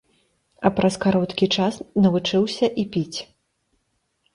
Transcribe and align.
А 0.69 0.71
праз 0.79 0.97
кароткі 1.03 1.49
час 1.57 1.79
навучыўся 2.09 2.65
і 2.85 2.91
піць. 2.97 3.19